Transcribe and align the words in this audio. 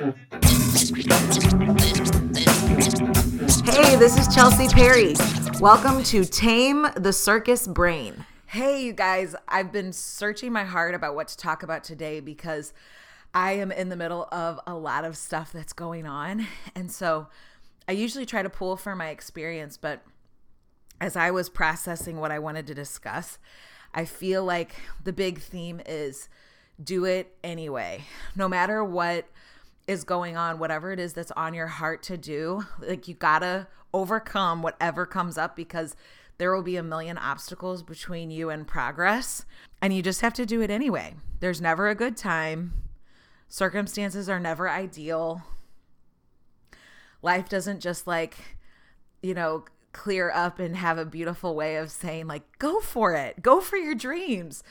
Hey, 0.00 0.06
this 3.96 4.16
is 4.16 4.34
Chelsea 4.34 4.66
Perry. 4.68 5.14
Welcome 5.60 6.02
to 6.04 6.24
Tame 6.24 6.86
the 6.96 7.12
Circus 7.12 7.66
Brain. 7.66 8.24
Hey, 8.46 8.82
you 8.82 8.94
guys, 8.94 9.36
I've 9.46 9.70
been 9.72 9.92
searching 9.92 10.54
my 10.54 10.64
heart 10.64 10.94
about 10.94 11.14
what 11.14 11.28
to 11.28 11.36
talk 11.36 11.62
about 11.62 11.84
today 11.84 12.20
because 12.20 12.72
I 13.34 13.52
am 13.52 13.70
in 13.70 13.90
the 13.90 13.96
middle 13.96 14.26
of 14.32 14.58
a 14.66 14.72
lot 14.72 15.04
of 15.04 15.18
stuff 15.18 15.52
that's 15.52 15.74
going 15.74 16.06
on. 16.06 16.46
And 16.74 16.90
so 16.90 17.28
I 17.86 17.92
usually 17.92 18.24
try 18.24 18.42
to 18.42 18.48
pull 18.48 18.78
from 18.78 18.96
my 18.96 19.10
experience, 19.10 19.76
but 19.76 20.02
as 20.98 21.14
I 21.14 21.30
was 21.30 21.50
processing 21.50 22.16
what 22.16 22.32
I 22.32 22.38
wanted 22.38 22.66
to 22.68 22.74
discuss, 22.74 23.36
I 23.92 24.06
feel 24.06 24.46
like 24.46 24.76
the 25.04 25.12
big 25.12 25.40
theme 25.40 25.82
is 25.84 26.30
do 26.82 27.04
it 27.04 27.36
anyway. 27.44 28.04
No 28.34 28.48
matter 28.48 28.82
what 28.82 29.28
is 29.86 30.04
going 30.04 30.36
on, 30.36 30.58
whatever 30.58 30.92
it 30.92 31.00
is 31.00 31.12
that's 31.12 31.32
on 31.32 31.54
your 31.54 31.66
heart 31.66 32.02
to 32.04 32.16
do, 32.16 32.64
like 32.80 33.08
you 33.08 33.14
gotta 33.14 33.66
overcome 33.92 34.62
whatever 34.62 35.06
comes 35.06 35.36
up 35.36 35.56
because 35.56 35.96
there 36.38 36.54
will 36.54 36.62
be 36.62 36.76
a 36.76 36.82
million 36.82 37.18
obstacles 37.18 37.82
between 37.82 38.30
you 38.30 38.48
and 38.48 38.66
progress. 38.66 39.44
And 39.82 39.92
you 39.92 40.02
just 40.02 40.22
have 40.22 40.32
to 40.34 40.46
do 40.46 40.62
it 40.62 40.70
anyway. 40.70 41.14
There's 41.40 41.60
never 41.60 41.88
a 41.88 41.94
good 41.94 42.16
time. 42.16 42.72
Circumstances 43.48 44.28
are 44.28 44.40
never 44.40 44.68
ideal. 44.68 45.42
Life 47.20 47.48
doesn't 47.48 47.80
just 47.80 48.06
like, 48.06 48.56
you 49.22 49.34
know, 49.34 49.64
clear 49.92 50.30
up 50.30 50.58
and 50.58 50.76
have 50.76 50.96
a 50.98 51.04
beautiful 51.04 51.54
way 51.54 51.76
of 51.76 51.90
saying, 51.90 52.26
like, 52.26 52.42
go 52.58 52.80
for 52.80 53.14
it, 53.14 53.42
go 53.42 53.60
for 53.60 53.76
your 53.76 53.94
dreams. 53.94 54.62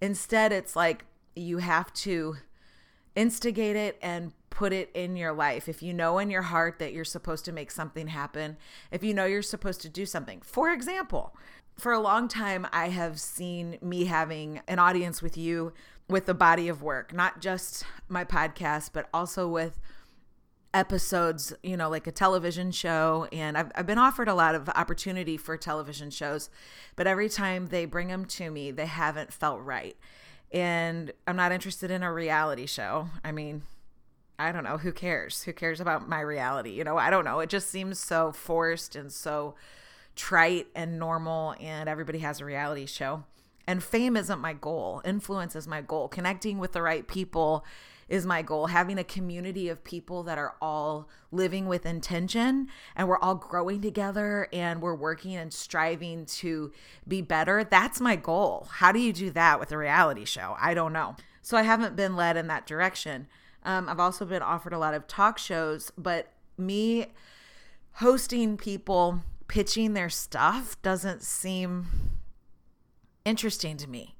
Instead, 0.00 0.52
it's 0.52 0.76
like 0.76 1.04
you 1.34 1.58
have 1.58 1.92
to 1.92 2.36
instigate 3.14 3.76
it 3.76 3.98
and 4.00 4.32
put 4.58 4.72
it 4.72 4.90
in 4.92 5.14
your 5.14 5.32
life. 5.32 5.68
If 5.68 5.84
you 5.84 5.94
know 5.94 6.18
in 6.18 6.30
your 6.30 6.42
heart 6.42 6.80
that 6.80 6.92
you're 6.92 7.04
supposed 7.04 7.44
to 7.44 7.52
make 7.52 7.70
something 7.70 8.08
happen, 8.08 8.56
if 8.90 9.04
you 9.04 9.14
know 9.14 9.24
you're 9.24 9.40
supposed 9.40 9.80
to 9.82 9.88
do 9.88 10.04
something, 10.04 10.40
for 10.40 10.72
example, 10.72 11.36
for 11.78 11.92
a 11.92 12.00
long 12.00 12.26
time, 12.26 12.66
I 12.72 12.88
have 12.88 13.20
seen 13.20 13.78
me 13.80 14.06
having 14.06 14.60
an 14.66 14.80
audience 14.80 15.22
with 15.22 15.36
you 15.36 15.72
with 16.08 16.26
the 16.26 16.34
body 16.34 16.66
of 16.66 16.82
work, 16.82 17.14
not 17.14 17.40
just 17.40 17.84
my 18.08 18.24
podcast, 18.24 18.90
but 18.92 19.08
also 19.14 19.46
with 19.46 19.78
episodes, 20.74 21.54
you 21.62 21.76
know, 21.76 21.88
like 21.88 22.08
a 22.08 22.12
television 22.12 22.72
show. 22.72 23.28
And 23.30 23.56
I've, 23.56 23.70
I've 23.76 23.86
been 23.86 23.96
offered 23.96 24.26
a 24.26 24.34
lot 24.34 24.56
of 24.56 24.68
opportunity 24.70 25.36
for 25.36 25.56
television 25.56 26.10
shows, 26.10 26.50
but 26.96 27.06
every 27.06 27.28
time 27.28 27.68
they 27.68 27.84
bring 27.84 28.08
them 28.08 28.24
to 28.24 28.50
me, 28.50 28.72
they 28.72 28.86
haven't 28.86 29.32
felt 29.32 29.60
right. 29.60 29.96
And 30.50 31.12
I'm 31.28 31.36
not 31.36 31.52
interested 31.52 31.92
in 31.92 32.02
a 32.02 32.12
reality 32.12 32.66
show. 32.66 33.06
I 33.22 33.30
mean, 33.30 33.62
I 34.38 34.52
don't 34.52 34.64
know. 34.64 34.78
Who 34.78 34.92
cares? 34.92 35.42
Who 35.42 35.52
cares 35.52 35.80
about 35.80 36.08
my 36.08 36.20
reality? 36.20 36.70
You 36.70 36.84
know, 36.84 36.96
I 36.96 37.10
don't 37.10 37.24
know. 37.24 37.40
It 37.40 37.50
just 37.50 37.68
seems 37.70 37.98
so 37.98 38.30
forced 38.32 38.94
and 38.94 39.12
so 39.12 39.56
trite 40.14 40.68
and 40.74 40.98
normal, 40.98 41.54
and 41.60 41.88
everybody 41.88 42.20
has 42.20 42.40
a 42.40 42.44
reality 42.44 42.86
show. 42.86 43.24
And 43.66 43.82
fame 43.82 44.16
isn't 44.16 44.40
my 44.40 44.54
goal, 44.54 45.02
influence 45.04 45.54
is 45.54 45.68
my 45.68 45.82
goal. 45.82 46.08
Connecting 46.08 46.58
with 46.58 46.72
the 46.72 46.82
right 46.82 47.06
people 47.06 47.64
is 48.08 48.24
my 48.24 48.40
goal. 48.40 48.68
Having 48.68 48.98
a 48.98 49.04
community 49.04 49.68
of 49.68 49.84
people 49.84 50.22
that 50.22 50.38
are 50.38 50.54
all 50.62 51.08
living 51.30 51.66
with 51.68 51.84
intention 51.84 52.68
and 52.96 53.06
we're 53.06 53.18
all 53.18 53.34
growing 53.34 53.82
together 53.82 54.48
and 54.52 54.80
we're 54.80 54.94
working 54.94 55.36
and 55.36 55.52
striving 55.52 56.24
to 56.24 56.72
be 57.06 57.20
better. 57.20 57.62
That's 57.62 58.00
my 58.00 58.16
goal. 58.16 58.68
How 58.70 58.92
do 58.92 58.98
you 58.98 59.12
do 59.12 59.30
that 59.32 59.60
with 59.60 59.70
a 59.72 59.76
reality 59.76 60.24
show? 60.24 60.56
I 60.58 60.72
don't 60.72 60.94
know. 60.94 61.16
So 61.42 61.56
I 61.58 61.62
haven't 61.62 61.96
been 61.96 62.16
led 62.16 62.38
in 62.38 62.46
that 62.46 62.66
direction. 62.66 63.26
Um, 63.64 63.88
I've 63.88 64.00
also 64.00 64.24
been 64.24 64.42
offered 64.42 64.72
a 64.72 64.78
lot 64.78 64.94
of 64.94 65.06
talk 65.06 65.38
shows, 65.38 65.92
but 65.98 66.32
me 66.56 67.06
hosting 67.92 68.56
people 68.56 69.22
pitching 69.48 69.94
their 69.94 70.10
stuff 70.10 70.80
doesn't 70.82 71.22
seem 71.22 71.86
interesting 73.24 73.76
to 73.78 73.88
me. 73.88 74.14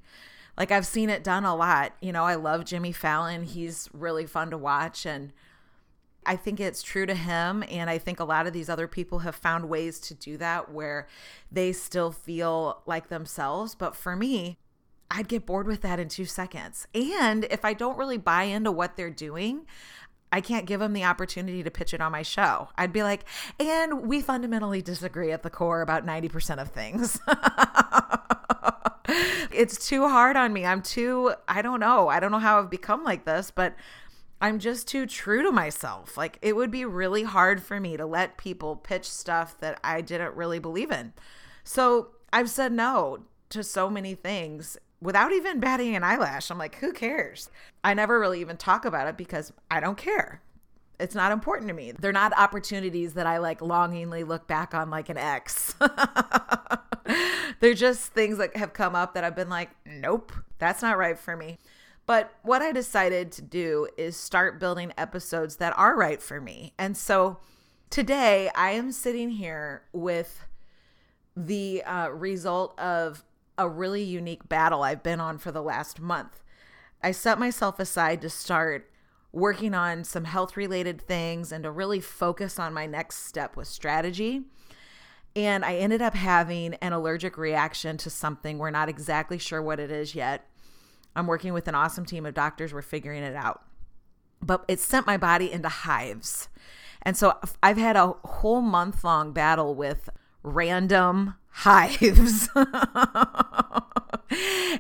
Like 0.57 0.73
I've 0.73 0.87
seen 0.87 1.09
it 1.09 1.23
done 1.23 1.45
a 1.45 1.55
lot. 1.55 1.93
You 2.01 2.13
know, 2.13 2.25
I 2.25 2.35
love 2.35 2.65
Jimmy 2.65 2.93
Fallon. 2.93 3.45
He's 3.45 3.89
really 3.93 4.27
fun 4.27 4.51
to 4.51 4.59
watch 4.59 5.07
and 5.07 5.33
I 6.27 6.37
think 6.37 6.61
it's 6.61 6.83
true 6.83 7.07
to 7.07 7.15
him 7.15 7.65
and 7.71 7.89
I 7.89 7.97
think 7.99 8.21
a 8.21 8.25
lot 8.25 8.47
of 8.47 8.53
these 8.53 8.69
other 8.69 8.89
people 8.89 9.21
have 9.21 9.35
found 9.35 9.69
ways 9.69 9.99
to 10.01 10.15
do 10.15 10.37
that 10.39 10.71
where 10.71 11.07
they 11.51 11.73
still 11.73 12.11
feel 12.11 12.83
like 12.85 13.09
themselves, 13.09 13.75
but 13.75 13.97
for 13.97 14.15
me, 14.15 14.59
I'd 15.11 15.29
get 15.29 15.47
bored 15.47 15.67
with 15.67 15.81
that 15.83 15.99
in 15.99 16.09
2 16.09 16.27
seconds. 16.27 16.87
And 16.95 17.47
if 17.51 17.65
I 17.65 17.73
don't 17.73 17.99
really 17.99 18.19
buy 18.19 18.45
into 18.45 18.71
what 18.71 18.97
they're 18.97 19.11
doing, 19.11 19.67
I 20.31 20.41
can't 20.41 20.67
give 20.67 20.81
them 20.81 20.93
the 20.93 21.05
opportunity 21.05 21.63
to 21.63 21.71
pitch 21.71 21.95
it 21.95 22.01
on 22.01 22.13
my 22.13 22.23
show. 22.23 22.69
I'd 22.77 22.93
be 22.93 23.03
like, 23.03 23.25
and 23.59 24.07
we 24.07 24.21
fundamentally 24.21 24.83
disagree 24.83 25.33
at 25.33 25.43
the 25.43 25.51
core 25.51 25.81
about 25.81 26.05
90% 26.05 26.61
of 26.61 26.69
things. 26.69 27.19
it's 29.53 29.89
too 29.89 30.09
hard 30.09 30.37
on 30.37 30.53
me. 30.53 30.67
I'm 30.67 30.83
too, 30.83 31.33
I 31.47 31.63
don't 31.63 31.81
know. 31.81 32.09
I 32.09 32.21
don't 32.21 32.31
know 32.31 32.39
how 32.39 32.59
I've 32.59 32.71
become 32.71 33.05
like 33.05 33.25
this, 33.25 33.51
but 33.51 33.75
I'm 34.41 34.59
just 34.59 34.87
too 34.87 35.07
true 35.07 35.43
to 35.43 35.51
myself. 35.51 36.17
Like 36.17 36.39
it 36.43 36.55
would 36.55 36.71
be 36.71 36.85
really 36.85 37.23
hard 37.23 37.63
for 37.63 37.81
me 37.81 37.97
to 37.97 38.07
let 38.07 38.39
people 38.39 38.77
pitch 38.77 39.09
stuff 39.09 39.59
that 39.61 39.81
I 39.83 40.01
didn't 40.01 40.37
really 40.37 40.59
believe 40.59 40.91
in. 40.91 41.13
So 41.65 42.09
I've 42.33 42.51
said 42.51 42.73
no 42.73 43.25
to 43.49 43.65
so 43.65 43.89
many 43.89 44.15
things 44.15 44.77
without 45.01 45.33
even 45.33 45.61
batting 45.61 45.95
an 45.95 46.03
eyelash. 46.03 46.51
I'm 46.51 46.59
like, 46.59 46.77
who 46.77 46.93
cares? 46.93 47.51
I 47.85 47.95
never 47.95 48.19
really 48.19 48.41
even 48.41 48.57
talk 48.57 48.85
about 48.85 49.09
it 49.09 49.17
because 49.17 49.53
I 49.71 49.81
don't 49.81 49.99
care. 49.99 50.43
It's 50.99 51.15
not 51.15 51.31
important 51.31 51.69
to 51.69 51.75
me. 51.75 51.93
They're 51.93 52.13
not 52.13 52.33
opportunities 52.37 53.15
that 53.15 53.27
I 53.27 53.39
like 53.39 53.63
longingly 53.63 54.25
look 54.25 54.49
back 54.49 54.75
on 54.75 54.91
like 54.91 55.09
an 55.09 55.17
ex. 55.17 55.75
They're 57.61 57.75
just 57.75 58.13
things 58.13 58.39
that 58.39 58.57
have 58.57 58.73
come 58.73 58.95
up 58.95 59.15
that 59.15 59.25
I've 59.25 59.37
been 59.37 59.49
like, 59.49 59.71
nope, 59.87 60.33
that's 60.59 60.83
not 60.83 60.99
right 60.99 61.19
for 61.19 61.37
me. 61.37 61.59
But 62.07 62.33
what 62.43 62.63
I 62.63 62.73
decided 62.73 63.31
to 63.33 63.43
do 63.43 63.87
is 63.97 64.17
start 64.17 64.59
building 64.59 64.93
episodes 64.97 65.57
that 65.57 65.77
are 65.79 65.97
right 65.97 66.23
for 66.23 66.41
me. 66.41 66.73
And 66.79 66.97
so 66.97 67.39
today 67.91 68.51
I 68.57 68.71
am 68.71 68.93
sitting 68.93 69.31
here 69.31 69.83
with 69.93 70.45
the 71.37 71.83
uh, 71.85 72.09
result 72.09 72.79
of 72.81 73.25
a 73.59 73.69
really 73.69 74.03
unique 74.03 74.49
battle 74.49 74.83
I've 74.83 75.03
been 75.03 75.21
on 75.21 75.39
for 75.39 75.53
the 75.53 75.63
last 75.63 76.01
month. 76.01 76.43
I 77.03 77.11
set 77.11 77.39
myself 77.39 77.79
aside 77.79 78.23
to 78.23 78.31
start 78.31 78.91
working 79.33 79.75
on 79.75 80.05
some 80.05 80.25
health 80.25 80.57
related 80.57 81.01
things 81.01 81.53
and 81.53 81.65
to 81.65 81.71
really 81.71 82.01
focus 82.01 82.59
on 82.59 82.73
my 82.73 82.87
next 82.87 83.27
step 83.27 83.57
with 83.57 83.69
strategy. 83.69 84.43
And 85.37 85.65
I 85.65 85.77
ended 85.77 86.01
up 86.01 86.15
having 86.15 86.75
an 86.75 86.93
allergic 86.93 87.37
reaction 87.37 87.97
to 87.99 88.11
something. 88.11 88.59
We're 88.59 88.71
not 88.71 88.89
exactly 88.89 89.39
sure 89.39 89.61
what 89.61 89.79
it 89.79 89.91
is 89.91 90.15
yet. 90.15 90.47
I'm 91.15 91.27
working 91.27 91.53
with 91.53 91.69
an 91.69 91.75
awesome 91.75 92.07
team 92.07 92.27
of 92.27 92.35
doctors. 92.35 92.73
We're 92.73 92.83
figuring 92.83 93.23
it 93.23 93.37
out. 93.37 93.63
But 94.41 94.65
it 94.69 94.81
sent 94.81 95.07
my 95.07 95.17
body 95.17 95.51
into 95.53 95.69
hives. 95.69 96.49
And 97.03 97.17
so 97.17 97.39
I've 97.63 97.77
had 97.77 97.97
a 97.97 98.15
whole 98.25 98.61
month 98.61 99.05
long 99.05 99.33
battle 99.33 99.75
with 99.75 100.09
random 100.43 101.35
hives. 101.51 102.49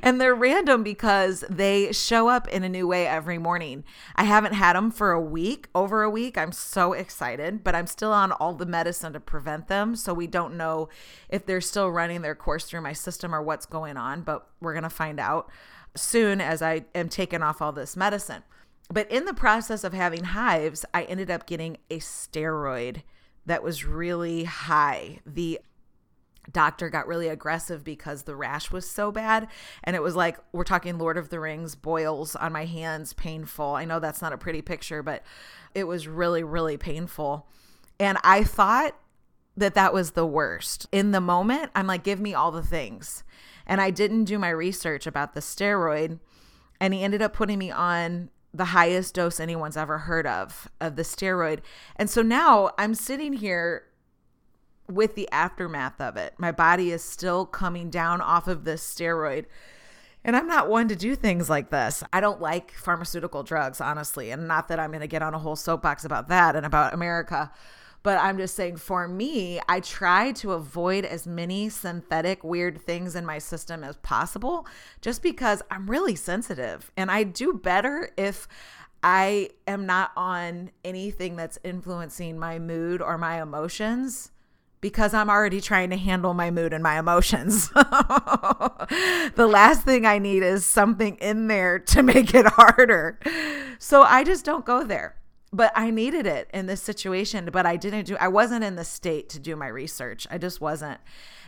and 0.02 0.20
they're 0.20 0.34
random 0.34 0.82
because 0.82 1.44
they 1.50 1.92
show 1.92 2.28
up 2.28 2.46
in 2.48 2.62
a 2.62 2.68
new 2.68 2.86
way 2.86 3.06
every 3.06 3.38
morning. 3.38 3.84
I 4.14 4.24
haven't 4.24 4.54
had 4.54 4.76
them 4.76 4.90
for 4.90 5.12
a 5.12 5.20
week, 5.20 5.68
over 5.74 6.02
a 6.02 6.10
week. 6.10 6.38
I'm 6.38 6.52
so 6.52 6.92
excited, 6.92 7.64
but 7.64 7.74
I'm 7.74 7.86
still 7.86 8.12
on 8.12 8.32
all 8.32 8.54
the 8.54 8.66
medicine 8.66 9.12
to 9.14 9.20
prevent 9.20 9.68
them. 9.68 9.96
So 9.96 10.14
we 10.14 10.26
don't 10.26 10.56
know 10.56 10.88
if 11.28 11.46
they're 11.46 11.60
still 11.60 11.90
running 11.90 12.22
their 12.22 12.34
course 12.34 12.64
through 12.64 12.82
my 12.82 12.92
system 12.92 13.34
or 13.34 13.42
what's 13.42 13.66
going 13.66 13.96
on, 13.96 14.22
but 14.22 14.48
we're 14.60 14.74
going 14.74 14.82
to 14.84 14.90
find 14.90 15.18
out 15.18 15.50
soon 15.96 16.40
as 16.40 16.62
I 16.62 16.84
am 16.94 17.08
taking 17.08 17.42
off 17.42 17.60
all 17.60 17.72
this 17.72 17.96
medicine. 17.96 18.42
But 18.90 19.10
in 19.10 19.24
the 19.24 19.34
process 19.34 19.84
of 19.84 19.92
having 19.92 20.24
hives, 20.24 20.84
I 20.94 21.02
ended 21.02 21.30
up 21.30 21.46
getting 21.46 21.78
a 21.90 21.98
steroid 21.98 23.02
that 23.48 23.62
was 23.62 23.84
really 23.84 24.44
high. 24.44 25.20
The 25.26 25.60
doctor 26.52 26.88
got 26.88 27.06
really 27.06 27.28
aggressive 27.28 27.84
because 27.84 28.22
the 28.22 28.36
rash 28.36 28.70
was 28.70 28.88
so 28.88 29.12
bad 29.12 29.48
and 29.84 29.94
it 29.94 30.02
was 30.02 30.16
like 30.16 30.38
we're 30.52 30.64
talking 30.64 30.96
lord 30.96 31.18
of 31.18 31.28
the 31.28 31.38
rings 31.38 31.74
boils 31.74 32.34
on 32.36 32.52
my 32.52 32.64
hands 32.64 33.12
painful. 33.12 33.74
I 33.74 33.84
know 33.84 34.00
that's 34.00 34.22
not 34.22 34.32
a 34.32 34.38
pretty 34.38 34.62
picture 34.62 35.02
but 35.02 35.22
it 35.74 35.84
was 35.84 36.08
really 36.08 36.42
really 36.42 36.78
painful. 36.78 37.46
And 38.00 38.16
i 38.24 38.44
thought 38.44 38.96
that 39.58 39.74
that 39.74 39.92
was 39.92 40.12
the 40.12 40.26
worst. 40.26 40.86
In 40.90 41.10
the 41.10 41.20
moment 41.20 41.70
i'm 41.74 41.86
like 41.86 42.02
give 42.02 42.20
me 42.20 42.32
all 42.32 42.50
the 42.50 42.62
things. 42.62 43.24
And 43.66 43.78
i 43.78 43.90
didn't 43.90 44.24
do 44.24 44.38
my 44.38 44.50
research 44.50 45.06
about 45.06 45.34
the 45.34 45.40
steroid 45.40 46.18
and 46.80 46.94
he 46.94 47.02
ended 47.02 47.20
up 47.20 47.34
putting 47.34 47.58
me 47.58 47.70
on 47.70 48.30
the 48.54 48.66
highest 48.66 49.14
dose 49.14 49.38
anyone's 49.38 49.76
ever 49.76 49.98
heard 49.98 50.26
of 50.26 50.68
of 50.80 50.96
the 50.96 51.02
steroid 51.02 51.60
and 51.96 52.08
so 52.08 52.22
now 52.22 52.70
i'm 52.78 52.94
sitting 52.94 53.34
here 53.34 53.84
with 54.90 55.14
the 55.14 55.30
aftermath 55.30 56.00
of 56.00 56.16
it. 56.16 56.34
My 56.38 56.50
body 56.50 56.90
is 56.90 57.04
still 57.04 57.46
coming 57.46 57.90
down 57.90 58.20
off 58.20 58.48
of 58.48 58.64
this 58.64 58.82
steroid. 58.82 59.44
And 60.24 60.34
I'm 60.34 60.48
not 60.48 60.68
one 60.68 60.88
to 60.88 60.96
do 60.96 61.14
things 61.14 61.48
like 61.48 61.70
this. 61.70 62.02
I 62.12 62.20
don't 62.20 62.40
like 62.40 62.72
pharmaceutical 62.72 63.42
drugs, 63.42 63.80
honestly. 63.80 64.30
And 64.30 64.48
not 64.48 64.68
that 64.68 64.80
I'm 64.80 64.90
going 64.90 65.00
to 65.00 65.06
get 65.06 65.22
on 65.22 65.34
a 65.34 65.38
whole 65.38 65.56
soapbox 65.56 66.04
about 66.04 66.28
that 66.28 66.56
and 66.56 66.66
about 66.66 66.92
America. 66.92 67.52
But 68.02 68.18
I'm 68.18 68.38
just 68.38 68.54
saying, 68.54 68.76
for 68.76 69.08
me, 69.08 69.60
I 69.68 69.80
try 69.80 70.32
to 70.32 70.52
avoid 70.52 71.04
as 71.04 71.26
many 71.26 71.68
synthetic, 71.68 72.44
weird 72.44 72.80
things 72.80 73.16
in 73.16 73.26
my 73.26 73.38
system 73.38 73.82
as 73.82 73.96
possible 73.96 74.66
just 75.00 75.22
because 75.22 75.62
I'm 75.70 75.90
really 75.90 76.14
sensitive. 76.14 76.90
And 76.96 77.10
I 77.10 77.24
do 77.24 77.54
better 77.54 78.10
if 78.16 78.46
I 79.02 79.50
am 79.66 79.86
not 79.86 80.12
on 80.16 80.70
anything 80.84 81.36
that's 81.36 81.58
influencing 81.62 82.38
my 82.38 82.58
mood 82.58 83.00
or 83.00 83.18
my 83.18 83.40
emotions 83.40 84.32
because 84.80 85.12
I'm 85.12 85.28
already 85.28 85.60
trying 85.60 85.90
to 85.90 85.96
handle 85.96 86.34
my 86.34 86.50
mood 86.50 86.72
and 86.72 86.82
my 86.82 86.98
emotions. 86.98 87.68
the 87.74 89.48
last 89.48 89.82
thing 89.82 90.06
I 90.06 90.18
need 90.18 90.42
is 90.42 90.64
something 90.64 91.16
in 91.16 91.48
there 91.48 91.78
to 91.80 92.02
make 92.04 92.34
it 92.34 92.46
harder. 92.46 93.18
So 93.78 94.02
I 94.02 94.24
just 94.24 94.44
don't 94.44 94.64
go 94.64 94.84
there 94.84 95.17
but 95.52 95.72
I 95.74 95.90
needed 95.90 96.26
it 96.26 96.50
in 96.52 96.66
this 96.66 96.82
situation, 96.82 97.48
but 97.52 97.66
I 97.66 97.76
didn't 97.76 98.06
do 98.06 98.16
I 98.20 98.28
wasn't 98.28 98.64
in 98.64 98.76
the 98.76 98.84
state 98.84 99.28
to 99.30 99.38
do 99.38 99.56
my 99.56 99.68
research. 99.68 100.26
I 100.30 100.38
just 100.38 100.60
wasn't. 100.60 101.00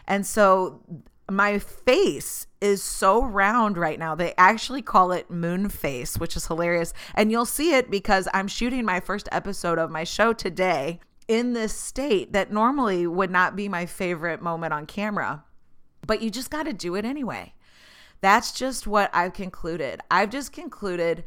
And 0.06 0.26
so 0.26 0.80
my 1.30 1.58
face 1.58 2.46
is 2.60 2.82
so 2.82 3.24
round 3.24 3.78
right 3.78 3.98
now. 3.98 4.14
They 4.14 4.34
actually 4.36 4.82
call 4.82 5.12
it 5.12 5.30
moon 5.30 5.68
face, 5.68 6.18
which 6.18 6.36
is 6.36 6.46
hilarious. 6.46 6.92
And 7.14 7.30
you'll 7.30 7.46
see 7.46 7.74
it 7.74 7.90
because 7.90 8.28
I'm 8.34 8.48
shooting 8.48 8.84
my 8.84 9.00
first 9.00 9.28
episode 9.30 9.78
of 9.78 9.90
my 9.90 10.04
show 10.04 10.32
today 10.32 11.00
in 11.28 11.52
this 11.52 11.72
state 11.72 12.32
that 12.32 12.52
normally 12.52 13.06
would 13.06 13.30
not 13.30 13.54
be 13.54 13.68
my 13.68 13.86
favorite 13.86 14.42
moment 14.42 14.74
on 14.74 14.86
camera. 14.86 15.44
But 16.06 16.22
you 16.22 16.30
just 16.30 16.50
got 16.50 16.64
to 16.64 16.72
do 16.72 16.96
it 16.96 17.04
anyway. 17.04 17.54
That's 18.20 18.52
just 18.52 18.86
what 18.86 19.10
I've 19.14 19.32
concluded. 19.32 20.00
I've 20.10 20.30
just 20.30 20.52
concluded 20.52 21.24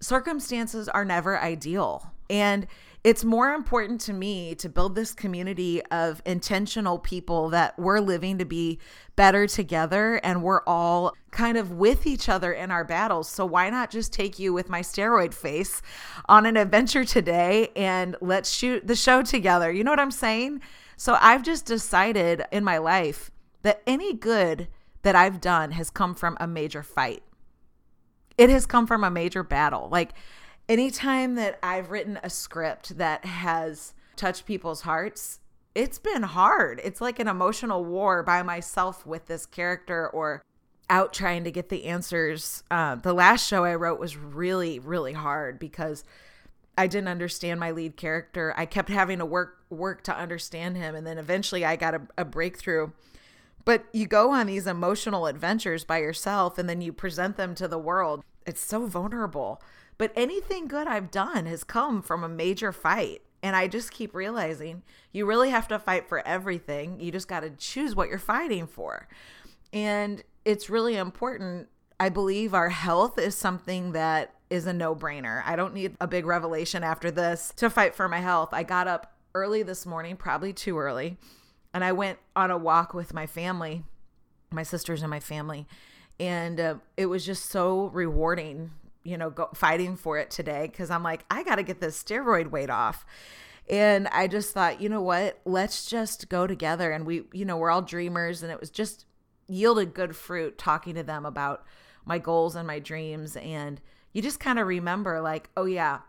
circumstances 0.00 0.88
are 0.88 1.04
never 1.04 1.38
ideal. 1.38 2.12
And 2.30 2.66
it's 3.04 3.24
more 3.24 3.52
important 3.52 4.00
to 4.02 4.12
me 4.12 4.54
to 4.54 4.68
build 4.68 4.94
this 4.94 5.12
community 5.12 5.82
of 5.86 6.22
intentional 6.24 7.00
people 7.00 7.48
that 7.48 7.76
we're 7.76 7.98
living 7.98 8.38
to 8.38 8.44
be 8.44 8.78
better 9.16 9.48
together 9.48 10.20
and 10.22 10.42
we're 10.42 10.62
all 10.68 11.12
kind 11.32 11.56
of 11.56 11.72
with 11.72 12.06
each 12.06 12.28
other 12.28 12.52
in 12.52 12.70
our 12.70 12.84
battles. 12.84 13.28
So, 13.28 13.44
why 13.44 13.70
not 13.70 13.90
just 13.90 14.12
take 14.12 14.38
you 14.38 14.52
with 14.52 14.68
my 14.68 14.82
steroid 14.82 15.34
face 15.34 15.82
on 16.28 16.46
an 16.46 16.56
adventure 16.56 17.04
today 17.04 17.70
and 17.74 18.14
let's 18.20 18.50
shoot 18.50 18.86
the 18.86 18.94
show 18.94 19.22
together? 19.22 19.72
You 19.72 19.82
know 19.82 19.90
what 19.90 19.98
I'm 19.98 20.12
saying? 20.12 20.60
So, 20.96 21.18
I've 21.20 21.42
just 21.42 21.66
decided 21.66 22.44
in 22.52 22.62
my 22.62 22.78
life 22.78 23.32
that 23.62 23.82
any 23.84 24.14
good 24.14 24.68
that 25.02 25.16
I've 25.16 25.40
done 25.40 25.72
has 25.72 25.90
come 25.90 26.14
from 26.14 26.36
a 26.38 26.46
major 26.46 26.84
fight 26.84 27.24
it 28.38 28.50
has 28.50 28.66
come 28.66 28.86
from 28.86 29.04
a 29.04 29.10
major 29.10 29.42
battle. 29.42 29.88
Like 29.90 30.12
anytime 30.68 31.34
that 31.36 31.58
I've 31.62 31.90
written 31.90 32.18
a 32.22 32.30
script 32.30 32.98
that 32.98 33.24
has 33.24 33.94
touched 34.16 34.46
people's 34.46 34.82
hearts, 34.82 35.40
it's 35.74 35.98
been 35.98 36.22
hard. 36.22 36.80
It's 36.84 37.00
like 37.00 37.18
an 37.18 37.28
emotional 37.28 37.84
war 37.84 38.22
by 38.22 38.42
myself 38.42 39.06
with 39.06 39.26
this 39.26 39.46
character 39.46 40.08
or 40.08 40.42
out 40.90 41.12
trying 41.12 41.44
to 41.44 41.50
get 41.50 41.70
the 41.70 41.84
answers. 41.84 42.62
Uh, 42.70 42.96
the 42.96 43.14
last 43.14 43.46
show 43.46 43.64
I 43.64 43.74
wrote 43.74 43.98
was 43.98 44.16
really, 44.16 44.78
really 44.78 45.14
hard 45.14 45.58
because 45.58 46.04
I 46.76 46.86
didn't 46.86 47.08
understand 47.08 47.60
my 47.60 47.70
lead 47.70 47.96
character. 47.96 48.52
I 48.56 48.66
kept 48.66 48.88
having 48.88 49.18
to 49.18 49.26
work 49.26 49.58
work 49.70 50.02
to 50.04 50.14
understand 50.14 50.76
him, 50.76 50.94
and 50.94 51.06
then 51.06 51.16
eventually 51.16 51.64
I 51.64 51.76
got 51.76 51.94
a, 51.94 52.02
a 52.18 52.24
breakthrough 52.26 52.90
but 53.64 53.84
you 53.92 54.06
go 54.06 54.30
on 54.30 54.46
these 54.46 54.66
emotional 54.66 55.26
adventures 55.26 55.84
by 55.84 55.98
yourself 55.98 56.58
and 56.58 56.68
then 56.68 56.80
you 56.80 56.92
present 56.92 57.36
them 57.36 57.54
to 57.56 57.68
the 57.68 57.78
world. 57.78 58.24
It's 58.46 58.60
so 58.60 58.86
vulnerable. 58.86 59.62
But 59.98 60.12
anything 60.16 60.66
good 60.66 60.88
I've 60.88 61.10
done 61.10 61.46
has 61.46 61.64
come 61.64 62.02
from 62.02 62.24
a 62.24 62.28
major 62.28 62.72
fight. 62.72 63.22
And 63.42 63.56
I 63.56 63.66
just 63.66 63.90
keep 63.90 64.14
realizing 64.14 64.82
you 65.12 65.26
really 65.26 65.50
have 65.50 65.68
to 65.68 65.78
fight 65.78 66.08
for 66.08 66.26
everything. 66.26 67.00
You 67.00 67.10
just 67.10 67.28
got 67.28 67.40
to 67.40 67.50
choose 67.50 67.94
what 67.94 68.08
you're 68.08 68.18
fighting 68.18 68.66
for. 68.66 69.08
And 69.72 70.22
it's 70.44 70.70
really 70.70 70.96
important. 70.96 71.68
I 71.98 72.08
believe 72.08 72.54
our 72.54 72.68
health 72.68 73.18
is 73.18 73.36
something 73.36 73.92
that 73.92 74.34
is 74.48 74.66
a 74.66 74.72
no 74.72 74.94
brainer. 74.94 75.42
I 75.44 75.56
don't 75.56 75.74
need 75.74 75.96
a 76.00 76.06
big 76.06 76.26
revelation 76.26 76.84
after 76.84 77.10
this 77.10 77.52
to 77.56 77.70
fight 77.70 77.94
for 77.94 78.08
my 78.08 78.18
health. 78.18 78.50
I 78.52 78.62
got 78.62 78.86
up 78.86 79.12
early 79.34 79.62
this 79.62 79.86
morning, 79.86 80.16
probably 80.16 80.52
too 80.52 80.78
early 80.78 81.16
and 81.74 81.84
I 81.84 81.92
went 81.92 82.18
on 82.36 82.50
a 82.50 82.58
walk 82.58 82.94
with 82.94 83.14
my 83.14 83.26
family, 83.26 83.82
my 84.50 84.62
sisters 84.62 85.02
and 85.02 85.10
my 85.10 85.20
family, 85.20 85.66
and 86.20 86.60
uh, 86.60 86.74
it 86.96 87.06
was 87.06 87.24
just 87.24 87.46
so 87.46 87.86
rewarding, 87.88 88.70
you 89.02 89.16
know, 89.16 89.30
go, 89.30 89.48
fighting 89.54 89.96
for 89.96 90.18
it 90.18 90.30
today 90.30 90.68
because 90.70 90.90
I'm 90.90 91.02
like, 91.02 91.24
I 91.30 91.42
got 91.42 91.56
to 91.56 91.62
get 91.62 91.80
this 91.80 92.00
steroid 92.02 92.50
weight 92.50 92.70
off. 92.70 93.04
And 93.70 94.08
I 94.08 94.26
just 94.26 94.52
thought, 94.52 94.80
you 94.80 94.88
know 94.88 95.00
what? 95.00 95.40
Let's 95.44 95.86
just 95.86 96.28
go 96.28 96.46
together. 96.46 96.90
And 96.90 97.06
we, 97.06 97.22
you 97.32 97.44
know, 97.44 97.56
we're 97.56 97.70
all 97.70 97.82
dreamers, 97.82 98.42
and 98.42 98.52
it 98.52 98.60
was 98.60 98.70
just 98.70 99.06
yielded 99.48 99.94
good 99.94 100.14
fruit 100.16 100.58
talking 100.58 100.94
to 100.94 101.02
them 101.02 101.24
about 101.24 101.64
my 102.04 102.18
goals 102.18 102.56
and 102.56 102.66
my 102.66 102.80
dreams. 102.80 103.36
And 103.36 103.80
you 104.12 104.20
just 104.20 104.40
kind 104.40 104.58
of 104.58 104.66
remember, 104.66 105.20
like, 105.20 105.48
oh, 105.56 105.64
yeah, 105.64 106.00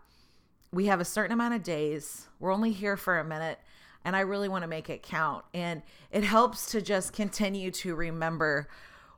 we 0.72 0.86
have 0.86 1.00
a 1.00 1.04
certain 1.04 1.32
amount 1.32 1.54
of 1.54 1.62
days. 1.62 2.28
We're 2.40 2.52
only 2.52 2.72
here 2.72 2.96
for 2.96 3.18
a 3.18 3.24
minute 3.24 3.60
and 4.04 4.14
I 4.14 4.20
really 4.20 4.48
want 4.48 4.62
to 4.62 4.68
make 4.68 4.90
it 4.90 5.02
count. 5.02 5.44
And 5.54 5.82
it 6.10 6.24
helps 6.24 6.70
to 6.72 6.82
just 6.82 7.12
continue 7.12 7.70
to 7.72 7.94
remember 7.94 8.68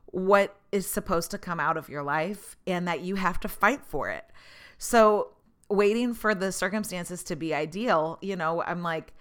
what 0.05 0.55
is 0.71 0.87
supposed 0.87 1.31
to 1.31 1.37
come 1.37 1.59
out 1.59 1.77
of 1.77 1.89
your 1.89 2.03
life 2.03 2.55
and 2.65 2.87
that 2.87 3.01
you 3.01 3.15
have 3.15 3.39
to 3.41 3.47
fight 3.47 3.85
for 3.85 4.09
it. 4.09 4.25
So, 4.77 5.31
waiting 5.69 6.13
for 6.13 6.33
the 6.33 6.51
circumstances 6.51 7.23
to 7.23 7.35
be 7.35 7.53
ideal, 7.53 8.17
you 8.21 8.37
know, 8.37 8.63
I'm 8.63 8.83
like, 8.83 9.13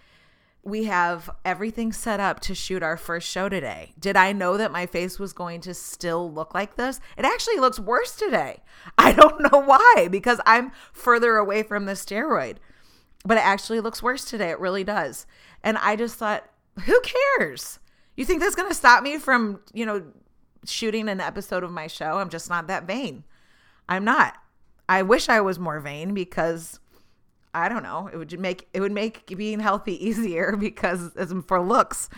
we 0.62 0.84
have 0.84 1.30
everything 1.44 1.92
set 1.92 2.18
up 2.18 2.40
to 2.40 2.54
shoot 2.54 2.82
our 2.82 2.96
first 2.96 3.28
show 3.28 3.48
today. 3.48 3.92
Did 3.98 4.16
I 4.16 4.32
know 4.32 4.56
that 4.56 4.72
my 4.72 4.86
face 4.86 5.18
was 5.18 5.32
going 5.32 5.60
to 5.62 5.74
still 5.74 6.30
look 6.32 6.54
like 6.54 6.76
this? 6.76 7.00
It 7.16 7.24
actually 7.24 7.58
looks 7.58 7.78
worse 7.78 8.16
today. 8.16 8.62
I 8.98 9.12
don't 9.12 9.40
know 9.52 9.60
why, 9.60 10.08
because 10.10 10.40
I'm 10.44 10.72
further 10.92 11.36
away 11.36 11.62
from 11.62 11.86
the 11.86 11.92
steroid 11.92 12.56
but 13.26 13.38
it 13.38 13.44
actually 13.44 13.80
looks 13.80 14.02
worse 14.02 14.24
today. 14.24 14.50
It 14.50 14.60
really 14.60 14.84
does. 14.84 15.26
And 15.62 15.76
I 15.78 15.96
just 15.96 16.16
thought, 16.16 16.48
who 16.84 17.00
cares? 17.38 17.80
You 18.16 18.24
think 18.24 18.40
that's 18.40 18.54
going 18.54 18.68
to 18.68 18.74
stop 18.74 19.02
me 19.02 19.18
from, 19.18 19.60
you 19.74 19.84
know, 19.84 20.04
shooting 20.64 21.08
an 21.08 21.20
episode 21.20 21.64
of 21.64 21.72
my 21.72 21.88
show? 21.88 22.18
I'm 22.18 22.30
just 22.30 22.48
not 22.48 22.68
that 22.68 22.86
vain. 22.86 23.24
I'm 23.88 24.04
not. 24.04 24.34
I 24.88 25.02
wish 25.02 25.28
I 25.28 25.40
was 25.40 25.58
more 25.58 25.80
vain 25.80 26.14
because 26.14 26.78
I 27.52 27.68
don't 27.68 27.82
know. 27.82 28.08
It 28.12 28.16
would 28.16 28.38
make 28.38 28.68
it 28.72 28.80
would 28.80 28.92
make 28.92 29.26
being 29.36 29.58
healthy 29.58 30.06
easier 30.06 30.56
because 30.56 31.14
as 31.16 31.34
for 31.48 31.60
looks, 31.60 32.08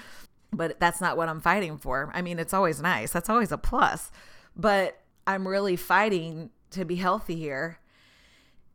but 0.52 0.78
that's 0.78 1.00
not 1.00 1.16
what 1.16 1.28
I'm 1.28 1.40
fighting 1.40 1.78
for. 1.78 2.10
I 2.12 2.20
mean, 2.20 2.38
it's 2.38 2.52
always 2.52 2.82
nice. 2.82 3.12
That's 3.12 3.30
always 3.30 3.50
a 3.50 3.58
plus. 3.58 4.10
But 4.54 5.00
I'm 5.26 5.48
really 5.48 5.76
fighting 5.76 6.50
to 6.70 6.84
be 6.84 6.96
healthy 6.96 7.36
here 7.36 7.78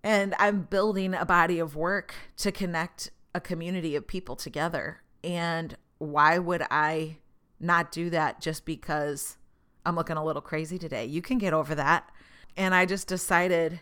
and 0.04 0.36
I'm 0.38 0.64
building 0.64 1.14
a 1.14 1.26
body 1.26 1.60
of 1.60 1.76
work 1.76 2.14
to 2.38 2.52
connect 2.52 3.12
a 3.34 3.40
community 3.40 3.96
of 3.96 4.06
people 4.06 4.36
together. 4.36 5.02
And 5.24 5.78
why 5.98 6.38
would 6.38 6.64
I 6.70 7.18
not 7.60 7.92
do 7.92 8.10
that 8.10 8.42
just 8.42 8.66
because 8.66 9.38
I'm 9.86 9.96
looking 9.96 10.18
a 10.18 10.26
little 10.26 10.42
crazy 10.42 10.78
today? 10.78 11.06
You 11.06 11.22
can 11.22 11.38
get 11.38 11.54
over 11.54 11.74
that. 11.76 12.10
And 12.58 12.76
I 12.76 12.86
just 12.86 13.08
decided 13.08 13.80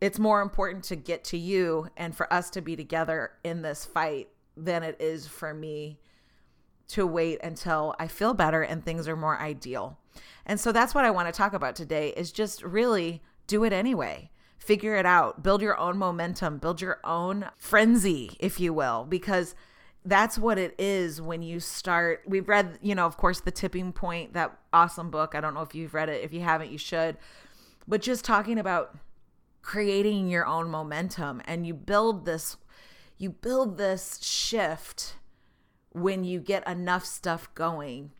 it's 0.00 0.18
more 0.18 0.40
important 0.40 0.84
to 0.84 0.96
get 0.96 1.24
to 1.24 1.38
you 1.38 1.88
and 1.96 2.16
for 2.16 2.32
us 2.32 2.50
to 2.50 2.62
be 2.62 2.74
together 2.74 3.32
in 3.44 3.62
this 3.62 3.84
fight 3.84 4.28
than 4.56 4.82
it 4.82 4.96
is 4.98 5.26
for 5.28 5.52
me 5.52 6.00
to 6.88 7.06
wait 7.06 7.40
until 7.42 7.94
I 7.98 8.08
feel 8.08 8.34
better 8.34 8.62
and 8.62 8.84
things 8.84 9.08
are 9.08 9.16
more 9.16 9.38
ideal. 9.38 9.98
And 10.46 10.58
so 10.58 10.72
that's 10.72 10.94
what 10.94 11.04
I 11.04 11.10
want 11.10 11.28
to 11.28 11.32
talk 11.32 11.52
about 11.52 11.76
today 11.76 12.12
is 12.16 12.32
just 12.32 12.62
really 12.62 13.22
do 13.46 13.64
it 13.64 13.72
anyway 13.72 14.30
figure 14.58 14.96
it 14.96 15.06
out, 15.06 15.42
build 15.42 15.62
your 15.62 15.78
own 15.78 15.98
momentum, 15.98 16.58
build 16.58 16.80
your 16.80 17.00
own 17.04 17.46
frenzy, 17.56 18.36
if 18.40 18.58
you 18.58 18.72
will, 18.72 19.04
because 19.04 19.54
that's 20.04 20.38
what 20.38 20.58
it 20.58 20.74
is 20.78 21.20
when 21.20 21.42
you 21.42 21.60
start. 21.60 22.22
We've 22.26 22.48
read, 22.48 22.78
you 22.82 22.94
know, 22.94 23.06
of 23.06 23.16
course, 23.16 23.40
The 23.40 23.50
Tipping 23.50 23.92
Point, 23.92 24.34
that 24.34 24.58
awesome 24.72 25.10
book. 25.10 25.34
I 25.34 25.40
don't 25.40 25.54
know 25.54 25.62
if 25.62 25.74
you've 25.74 25.94
read 25.94 26.08
it. 26.08 26.22
If 26.22 26.32
you 26.32 26.40
haven't, 26.40 26.70
you 26.70 26.78
should. 26.78 27.16
But 27.88 28.02
just 28.02 28.24
talking 28.24 28.58
about 28.58 28.96
creating 29.62 30.28
your 30.28 30.46
own 30.46 30.70
momentum 30.70 31.40
and 31.46 31.66
you 31.66 31.72
build 31.72 32.26
this 32.26 32.58
you 33.16 33.30
build 33.30 33.78
this 33.78 34.20
shift 34.22 35.14
when 35.92 36.24
you 36.24 36.40
get 36.40 36.66
enough 36.68 37.04
stuff 37.04 37.48
going 37.54 38.10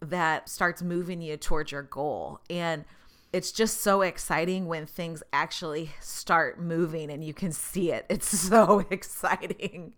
that 0.00 0.48
starts 0.48 0.82
moving 0.82 1.20
you 1.20 1.36
towards 1.36 1.70
your 1.70 1.82
goal. 1.82 2.40
And 2.48 2.84
it's 3.32 3.50
just 3.50 3.80
so 3.80 4.02
exciting 4.02 4.66
when 4.66 4.84
things 4.84 5.22
actually 5.32 5.90
start 6.00 6.60
moving 6.60 7.10
and 7.10 7.24
you 7.24 7.32
can 7.32 7.50
see 7.52 7.90
it. 7.90 8.04
It's 8.08 8.28
so 8.38 8.84
exciting. 8.90 9.94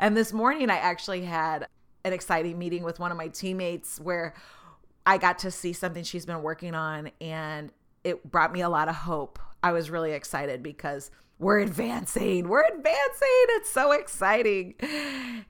And 0.00 0.16
this 0.16 0.32
morning, 0.32 0.70
I 0.70 0.76
actually 0.76 1.22
had 1.22 1.66
an 2.04 2.12
exciting 2.12 2.58
meeting 2.58 2.82
with 2.82 2.98
one 2.98 3.10
of 3.10 3.16
my 3.16 3.28
teammates 3.28 4.00
where 4.00 4.34
I 5.06 5.18
got 5.18 5.38
to 5.40 5.50
see 5.50 5.72
something 5.72 6.02
she's 6.02 6.26
been 6.26 6.42
working 6.42 6.74
on 6.74 7.10
and 7.20 7.70
it 8.02 8.30
brought 8.30 8.52
me 8.52 8.60
a 8.60 8.68
lot 8.68 8.88
of 8.88 8.94
hope. 8.94 9.38
I 9.62 9.72
was 9.72 9.90
really 9.90 10.12
excited 10.12 10.62
because 10.62 11.10
we're 11.38 11.60
advancing. 11.60 12.48
We're 12.48 12.66
advancing. 12.66 13.28
It's 13.50 13.70
so 13.70 13.92
exciting. 13.92 14.74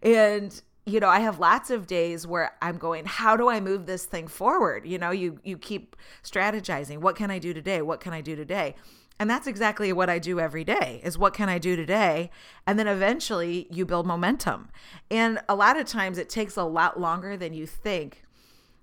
And 0.02 0.60
you 0.86 1.00
know, 1.00 1.08
I 1.08 1.20
have 1.20 1.38
lots 1.38 1.70
of 1.70 1.86
days 1.86 2.26
where 2.26 2.52
I'm 2.60 2.76
going, 2.76 3.06
how 3.06 3.36
do 3.36 3.48
I 3.48 3.58
move 3.60 3.86
this 3.86 4.04
thing 4.04 4.28
forward? 4.28 4.86
You 4.86 4.98
know, 4.98 5.10
you 5.10 5.40
you 5.42 5.56
keep 5.56 5.96
strategizing. 6.22 6.98
What 6.98 7.16
can 7.16 7.30
I 7.30 7.38
do 7.38 7.54
today? 7.54 7.80
What 7.80 8.00
can 8.00 8.12
I 8.12 8.20
do 8.20 8.36
today? 8.36 8.74
And 9.18 9.30
that's 9.30 9.46
exactly 9.46 9.92
what 9.92 10.10
I 10.10 10.18
do 10.18 10.40
every 10.40 10.64
day 10.64 11.00
is 11.04 11.16
what 11.16 11.34
can 11.34 11.48
I 11.48 11.58
do 11.58 11.76
today? 11.76 12.30
And 12.66 12.78
then 12.78 12.88
eventually 12.88 13.68
you 13.70 13.86
build 13.86 14.06
momentum. 14.06 14.70
And 15.10 15.38
a 15.48 15.54
lot 15.54 15.78
of 15.78 15.86
times 15.86 16.18
it 16.18 16.28
takes 16.28 16.56
a 16.56 16.64
lot 16.64 16.98
longer 16.98 17.36
than 17.36 17.54
you 17.54 17.66
think. 17.66 18.24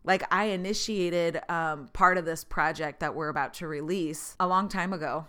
Like 0.03 0.24
I 0.34 0.46
initiated 0.46 1.41
um, 1.50 1.89
part 1.91 2.17
of 2.17 2.25
this 2.25 2.46
project 2.46 3.01
that 3.01 3.13
we're 3.13 3.27
about 3.27 3.53
to 3.55 3.67
release 3.67 4.36
a 4.39 4.48
long 4.48 4.70
time 4.70 4.93
ago 4.93 5.27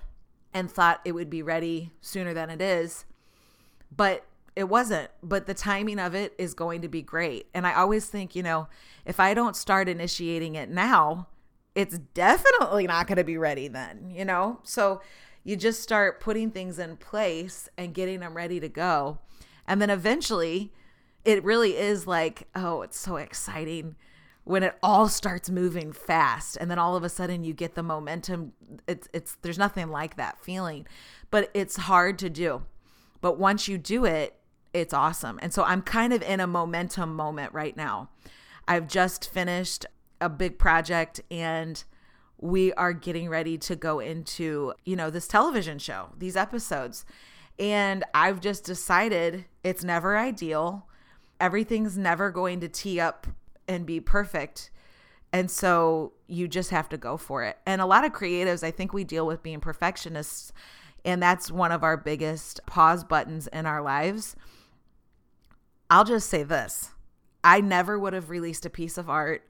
and 0.55 0.71
thought 0.71 1.01
it 1.05 1.13
would 1.13 1.29
be 1.29 1.43
ready 1.43 1.91
sooner 2.01 2.33
than 2.33 2.49
it 2.49 2.63
is. 2.63 3.05
But 3.95 4.25
it 4.55 4.65
wasn't, 4.65 5.11
but 5.23 5.47
the 5.47 5.55
timing 5.55 5.99
of 5.99 6.15
it 6.15 6.35
is 6.39 6.55
going 6.55 6.83
to 6.83 6.89
be 6.89 7.03
great. 7.03 7.47
And 7.55 7.67
I 7.67 7.75
always 7.75 8.07
think, 8.07 8.37
you 8.37 8.43
know, 8.43 8.69
if 9.07 9.19
I 9.19 9.35
don't 9.35 9.57
start 9.57 9.89
initiating 9.89 10.55
it 10.55 10.69
now, 10.69 11.29
it's 11.75 11.99
definitely 11.99 12.87
not 12.87 13.07
going 13.07 13.17
to 13.17 13.25
be 13.25 13.39
ready 13.39 13.69
then, 13.69 14.11
you 14.15 14.25
know? 14.25 14.61
So 14.63 15.01
you 15.43 15.57
just 15.57 15.83
start 15.83 16.21
putting 16.21 16.51
things 16.51 16.79
in 16.79 16.97
place 16.97 17.69
and 17.79 17.95
getting 17.95 18.21
them 18.21 18.35
ready 18.35 18.61
to 18.61 18.69
go. 18.69 19.19
And 19.67 19.81
then 19.81 19.91
eventually 19.91 20.73
it 21.25 21.43
really 21.45 21.77
is 21.77 22.07
like, 22.07 22.49
oh, 22.55 22.83
it's 22.83 22.99
so 22.99 23.17
exciting 23.17 23.97
when 24.45 24.63
it 24.63 24.77
all 24.83 25.09
starts 25.09 25.49
moving 25.49 25.93
fast 25.93 26.57
and 26.61 26.71
then 26.71 26.79
all 26.79 26.97
of 26.97 27.05
a 27.05 27.09
sudden 27.09 27.45
you 27.45 27.55
get 27.55 27.75
the 27.77 27.83
momentum 27.83 28.53
it's 28.89 29.09
it's 29.13 29.37
there's 29.43 29.59
nothing 29.59 29.89
like 29.89 30.17
that 30.17 30.37
feeling 30.43 30.85
but 31.31 31.49
it's 31.55 31.77
hard 31.77 32.19
to 32.19 32.29
do 32.29 32.63
but 33.21 33.39
once 33.39 33.69
you 33.69 33.79
do 33.79 34.05
it 34.05 34.35
it's 34.75 34.95
awesome 34.95 35.39
and 35.43 35.53
so 35.53 35.63
i'm 35.65 35.83
kind 35.83 36.13
of 36.13 36.23
in 36.23 36.41
a 36.41 36.47
momentum 36.47 37.15
moment 37.15 37.53
right 37.53 37.77
now 37.77 38.09
i've 38.67 38.89
just 38.89 39.31
finished 39.31 39.87
a 40.21 40.29
big 40.29 40.59
project 40.59 41.21
and 41.31 41.85
we 42.43 42.73
are 42.75 42.93
getting 42.93 43.29
ready 43.29 43.57
to 43.57 43.77
go 43.77 44.01
into, 44.01 44.75
you 44.85 44.97
know, 44.97 45.11
this 45.11 45.29
television 45.29 45.79
show, 45.79 46.09
these 46.19 46.37
episodes. 46.37 47.05
And 47.59 48.05
I've 48.13 48.41
just 48.41 48.65
decided 48.65 49.45
it's 49.63 49.85
never 49.85 50.19
ideal. 50.19 50.89
Everything's 51.41 51.97
never 51.97 52.31
going 52.31 52.59
to 52.61 52.69
tee 52.69 52.99
up 52.99 53.29
and 53.69 53.87
be 53.87 54.01
perfect. 54.01 54.71
And 55.33 55.51
so 55.51 56.15
you 56.27 56.49
just 56.49 56.71
have 56.71 56.89
to 56.91 56.99
go 56.99 57.17
for 57.17 57.45
it. 57.45 57.59
And 57.65 57.81
a 57.81 57.87
lot 57.87 58.05
of 58.05 58.13
creatives, 58.13 58.65
I 58.65 58.73
think 58.73 58.93
we 58.93 59.05
deal 59.05 59.27
with 59.27 59.43
being 59.43 59.61
perfectionists. 59.61 60.53
And 61.05 61.23
that's 61.23 61.51
one 61.51 61.71
of 61.71 61.85
our 61.85 61.97
biggest 61.97 62.61
pause 62.67 63.05
buttons 63.05 63.47
in 63.49 63.67
our 63.67 63.83
lives. 63.83 64.35
I'll 65.93 66.05
just 66.05 66.31
say 66.31 66.43
this 66.43 66.93
I 67.45 67.61
never 67.61 67.99
would 67.99 68.15
have 68.15 68.31
released 68.31 68.65
a 68.65 68.71
piece 68.71 68.97
of 68.97 69.11
art 69.11 69.47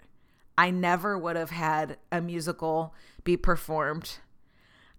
I 0.59 0.71
never 0.71 1.17
would 1.17 1.37
have 1.37 1.51
had 1.51 1.99
a 2.11 2.21
musical 2.21 2.95
be 3.25 3.37
performed. 3.37 4.19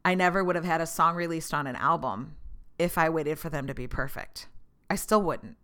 I 0.06 0.16
never 0.16 0.44
would 0.44 0.56
have 0.56 0.66
had 0.66 0.82
a 0.82 0.88
song 0.88 1.16
released 1.16 1.54
on 1.54 1.68
an 1.68 1.76
album 1.76 2.38
if 2.80 2.98
I 2.98 3.10
waited 3.10 3.38
for 3.38 3.50
them 3.50 3.68
to 3.68 3.74
be 3.74 3.88
perfect. 3.88 4.48
I 4.90 4.96
still 4.96 5.22
wouldn't. 5.22 5.58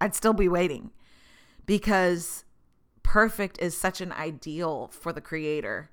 I'd 0.00 0.14
still 0.14 0.32
be 0.32 0.48
waiting 0.48 0.90
because 1.64 2.44
perfect 3.02 3.58
is 3.60 3.76
such 3.76 4.00
an 4.00 4.12
ideal 4.12 4.88
for 4.88 5.12
the 5.12 5.20
creator. 5.20 5.90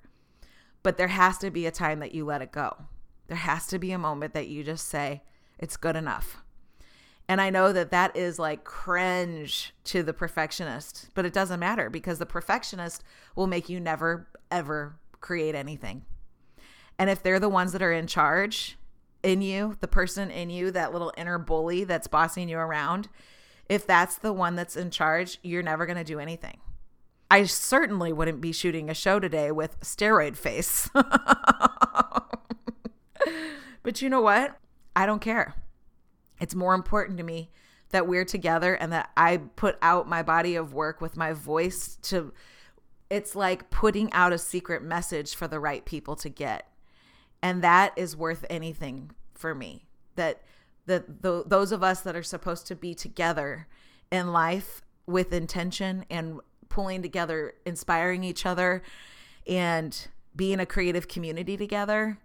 But 0.82 0.96
there 0.96 1.08
has 1.08 1.38
to 1.38 1.50
be 1.50 1.66
a 1.66 1.70
time 1.70 2.00
that 2.00 2.14
you 2.14 2.24
let 2.24 2.42
it 2.42 2.50
go. 2.50 2.86
There 3.28 3.36
has 3.36 3.66
to 3.68 3.78
be 3.78 3.92
a 3.92 3.98
moment 3.98 4.34
that 4.34 4.48
you 4.48 4.64
just 4.64 4.88
say, 4.88 5.22
it's 5.58 5.76
good 5.76 5.96
enough. 5.96 6.43
And 7.28 7.40
I 7.40 7.50
know 7.50 7.72
that 7.72 7.90
that 7.90 8.16
is 8.16 8.38
like 8.38 8.64
cringe 8.64 9.72
to 9.84 10.02
the 10.02 10.12
perfectionist, 10.12 11.08
but 11.14 11.24
it 11.24 11.32
doesn't 11.32 11.60
matter 11.60 11.88
because 11.88 12.18
the 12.18 12.26
perfectionist 12.26 13.02
will 13.34 13.46
make 13.46 13.68
you 13.68 13.80
never, 13.80 14.28
ever 14.50 14.96
create 15.20 15.54
anything. 15.54 16.04
And 16.98 17.08
if 17.08 17.22
they're 17.22 17.40
the 17.40 17.48
ones 17.48 17.72
that 17.72 17.82
are 17.82 17.92
in 17.92 18.06
charge 18.06 18.76
in 19.22 19.40
you, 19.40 19.76
the 19.80 19.88
person 19.88 20.30
in 20.30 20.50
you, 20.50 20.70
that 20.72 20.92
little 20.92 21.12
inner 21.16 21.38
bully 21.38 21.84
that's 21.84 22.06
bossing 22.06 22.48
you 22.48 22.58
around, 22.58 23.08
if 23.68 23.86
that's 23.86 24.16
the 24.16 24.32
one 24.32 24.54
that's 24.54 24.76
in 24.76 24.90
charge, 24.90 25.38
you're 25.42 25.62
never 25.62 25.86
going 25.86 25.96
to 25.96 26.04
do 26.04 26.20
anything. 26.20 26.58
I 27.30 27.44
certainly 27.44 28.12
wouldn't 28.12 28.42
be 28.42 28.52
shooting 28.52 28.90
a 28.90 28.94
show 28.94 29.18
today 29.18 29.50
with 29.50 29.80
steroid 29.80 30.36
face. 30.36 30.90
but 33.82 34.02
you 34.02 34.10
know 34.10 34.20
what? 34.20 34.58
I 34.94 35.06
don't 35.06 35.20
care. 35.20 35.54
It's 36.44 36.54
more 36.54 36.74
important 36.74 37.16
to 37.16 37.24
me 37.24 37.50
that 37.88 38.06
we're 38.06 38.26
together 38.26 38.74
and 38.74 38.92
that 38.92 39.08
I 39.16 39.38
put 39.56 39.78
out 39.80 40.06
my 40.06 40.22
body 40.22 40.56
of 40.56 40.74
work 40.74 41.00
with 41.00 41.16
my 41.16 41.32
voice 41.32 41.96
to 42.02 42.34
it's 43.08 43.34
like 43.34 43.70
putting 43.70 44.12
out 44.12 44.34
a 44.34 44.36
secret 44.36 44.82
message 44.82 45.34
for 45.34 45.48
the 45.48 45.58
right 45.58 45.86
people 45.86 46.16
to 46.16 46.28
get. 46.28 46.68
And 47.42 47.64
that 47.64 47.94
is 47.96 48.14
worth 48.14 48.44
anything 48.50 49.12
for 49.32 49.54
me. 49.54 49.86
That 50.16 50.42
that 50.84 51.22
the, 51.22 51.44
those 51.46 51.72
of 51.72 51.82
us 51.82 52.02
that 52.02 52.14
are 52.14 52.22
supposed 52.22 52.66
to 52.66 52.76
be 52.76 52.94
together 52.94 53.66
in 54.12 54.30
life 54.30 54.82
with 55.06 55.32
intention 55.32 56.04
and 56.10 56.40
pulling 56.68 57.00
together, 57.00 57.54
inspiring 57.64 58.22
each 58.22 58.44
other 58.44 58.82
and 59.46 60.08
being 60.36 60.60
a 60.60 60.66
creative 60.66 61.08
community 61.08 61.56
together, 61.56 62.18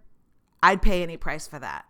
I'd 0.62 0.82
pay 0.82 1.02
any 1.02 1.16
price 1.16 1.46
for 1.46 1.58
that. 1.58 1.86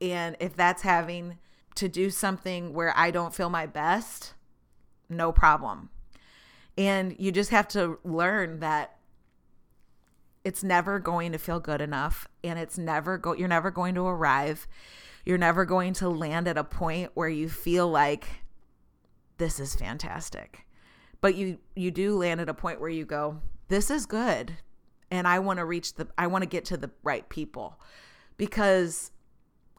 And 0.00 0.36
if 0.38 0.54
that's 0.54 0.82
having 0.82 1.38
to 1.76 1.88
do 1.88 2.10
something 2.10 2.72
where 2.72 2.92
I 2.96 3.10
don't 3.10 3.34
feel 3.34 3.50
my 3.50 3.66
best, 3.66 4.34
no 5.08 5.32
problem. 5.32 5.90
And 6.76 7.16
you 7.18 7.32
just 7.32 7.50
have 7.50 7.68
to 7.68 7.98
learn 8.04 8.60
that 8.60 8.96
it's 10.44 10.62
never 10.62 10.98
going 10.98 11.32
to 11.32 11.38
feel 11.38 11.58
good 11.58 11.80
enough 11.80 12.28
and 12.44 12.58
it's 12.58 12.78
never 12.78 13.18
go 13.18 13.32
you're 13.32 13.48
never 13.48 13.70
going 13.70 13.94
to 13.94 14.06
arrive. 14.06 14.68
You're 15.24 15.38
never 15.38 15.64
going 15.64 15.92
to 15.94 16.08
land 16.08 16.46
at 16.46 16.56
a 16.56 16.62
point 16.62 17.10
where 17.14 17.28
you 17.28 17.48
feel 17.48 17.88
like 17.88 18.28
this 19.38 19.58
is 19.58 19.74
fantastic. 19.74 20.66
But 21.20 21.34
you 21.34 21.58
you 21.74 21.90
do 21.90 22.16
land 22.16 22.40
at 22.40 22.48
a 22.48 22.54
point 22.54 22.80
where 22.80 22.90
you 22.90 23.04
go, 23.04 23.40
this 23.68 23.90
is 23.90 24.06
good 24.06 24.58
and 25.10 25.26
I 25.26 25.38
want 25.38 25.58
to 25.58 25.64
reach 25.64 25.94
the 25.94 26.08
I 26.18 26.26
want 26.26 26.42
to 26.42 26.48
get 26.48 26.64
to 26.66 26.76
the 26.76 26.90
right 27.02 27.28
people 27.28 27.80
because 28.36 29.10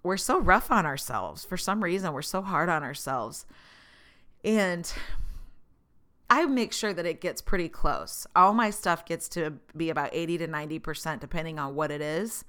we're 0.07 0.17
so 0.17 0.39
rough 0.39 0.71
on 0.71 0.85
ourselves. 0.85 1.45
For 1.45 1.57
some 1.57 1.83
reason, 1.83 2.13
we're 2.13 2.21
so 2.21 2.41
hard 2.41 2.69
on 2.69 2.83
ourselves. 2.83 3.45
And 4.43 4.91
I 6.29 6.45
make 6.45 6.73
sure 6.73 6.93
that 6.93 7.05
it 7.05 7.21
gets 7.21 7.41
pretty 7.41 7.69
close. 7.69 8.27
All 8.35 8.53
my 8.53 8.69
stuff 8.69 9.05
gets 9.05 9.29
to 9.29 9.53
be 9.75 9.89
about 9.89 10.09
80 10.13 10.39
to 10.39 10.47
90% 10.47 11.19
depending 11.19 11.59
on 11.59 11.75
what 11.75 11.91
it 11.91 12.01
is. 12.01 12.43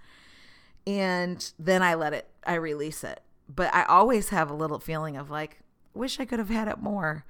And 0.86 1.52
then 1.58 1.82
I 1.82 1.94
let 1.94 2.12
it 2.12 2.28
I 2.46 2.54
release 2.54 3.04
it. 3.04 3.20
But 3.48 3.74
I 3.74 3.84
always 3.84 4.30
have 4.30 4.50
a 4.50 4.54
little 4.54 4.78
feeling 4.78 5.16
of 5.16 5.30
like 5.30 5.58
wish 5.94 6.18
I 6.20 6.24
could 6.24 6.38
have 6.38 6.48
had 6.48 6.68
it 6.68 6.78
more. 6.78 7.24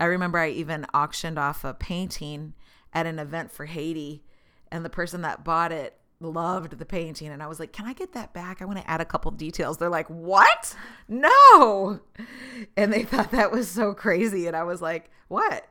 I 0.00 0.04
remember 0.04 0.38
I 0.38 0.50
even 0.50 0.86
auctioned 0.94 1.38
off 1.38 1.64
a 1.64 1.74
painting 1.74 2.54
at 2.92 3.06
an 3.06 3.18
event 3.18 3.50
for 3.50 3.66
Haiti 3.66 4.22
and 4.70 4.84
the 4.84 4.90
person 4.90 5.22
that 5.22 5.44
bought 5.44 5.72
it 5.72 5.97
loved 6.20 6.78
the 6.78 6.84
painting 6.84 7.28
and 7.28 7.42
I 7.42 7.46
was 7.46 7.60
like, 7.60 7.72
"Can 7.72 7.86
I 7.86 7.92
get 7.92 8.12
that 8.12 8.32
back? 8.32 8.60
I 8.60 8.64
want 8.64 8.78
to 8.78 8.90
add 8.90 9.00
a 9.00 9.04
couple 9.04 9.30
details." 9.30 9.78
They're 9.78 9.88
like, 9.88 10.08
"What? 10.08 10.74
No." 11.08 12.00
And 12.76 12.92
they 12.92 13.04
thought 13.04 13.30
that 13.30 13.52
was 13.52 13.68
so 13.68 13.94
crazy 13.94 14.46
and 14.46 14.56
I 14.56 14.64
was 14.64 14.82
like, 14.82 15.10
"What?" 15.28 15.66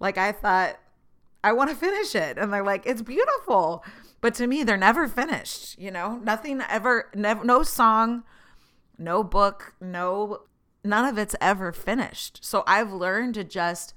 Like 0.00 0.18
I 0.18 0.32
thought 0.32 0.78
I 1.42 1.52
want 1.52 1.70
to 1.70 1.76
finish 1.76 2.14
it. 2.14 2.38
And 2.38 2.52
they're 2.52 2.64
like, 2.64 2.86
"It's 2.86 3.02
beautiful." 3.02 3.84
But 4.20 4.34
to 4.34 4.46
me, 4.46 4.64
they're 4.64 4.76
never 4.76 5.06
finished, 5.06 5.78
you 5.78 5.90
know? 5.90 6.16
Nothing 6.22 6.60
ever 6.68 7.10
never 7.14 7.44
no 7.44 7.62
song, 7.62 8.24
no 8.98 9.22
book, 9.22 9.74
no 9.80 10.42
none 10.84 11.04
of 11.04 11.18
it's 11.18 11.36
ever 11.40 11.72
finished. 11.72 12.44
So 12.44 12.64
I've 12.66 12.92
learned 12.92 13.34
to 13.34 13.44
just 13.44 13.94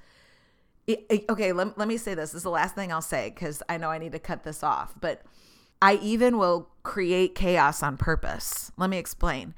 okay, 1.30 1.54
let, 1.54 1.78
let 1.78 1.88
me 1.88 1.98
say 1.98 2.14
this. 2.14 2.32
This 2.32 2.40
is 2.40 2.44
the 2.44 2.50
last 2.50 2.76
thing 2.76 2.92
I'll 2.92 3.02
say 3.02 3.32
because 3.34 3.64
I 3.70 3.78
know 3.78 3.90
I 3.90 3.98
need 3.98 4.12
to 4.12 4.20
cut 4.20 4.44
this 4.44 4.64
off. 4.64 4.94
But 5.00 5.22
I 5.82 5.96
even 5.96 6.38
will 6.38 6.70
create 6.84 7.36
chaos 7.36 7.82
on 7.82 7.98
purpose. 7.98 8.72
Let 8.78 8.90
me 8.90 8.98
explain. 8.98 9.56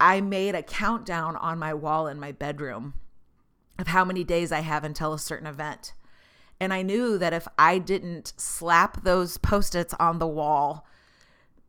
I 0.00 0.20
made 0.20 0.54
a 0.54 0.62
countdown 0.62 1.36
on 1.36 1.58
my 1.58 1.74
wall 1.74 2.06
in 2.06 2.18
my 2.18 2.32
bedroom 2.32 2.94
of 3.78 3.88
how 3.88 4.04
many 4.04 4.24
days 4.24 4.52
I 4.52 4.60
have 4.60 4.84
until 4.84 5.12
a 5.12 5.18
certain 5.18 5.46
event. 5.46 5.92
And 6.58 6.72
I 6.72 6.82
knew 6.82 7.18
that 7.18 7.32
if 7.32 7.46
I 7.58 7.78
didn't 7.78 8.34
slap 8.36 9.02
those 9.02 9.38
post 9.38 9.74
its 9.74 9.94
on 9.94 10.18
the 10.18 10.26
wall, 10.26 10.86